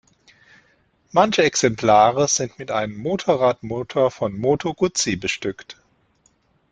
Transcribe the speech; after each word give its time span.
Manche 1.11 1.43
Exemplare 1.43 2.27
sind 2.27 2.57
mit 2.57 2.71
einem 2.71 2.97
Motorradmotor 2.97 4.09
von 4.09 4.35
Moto 4.35 4.73
Guzzi 4.73 5.15
bestückt. 5.15 5.77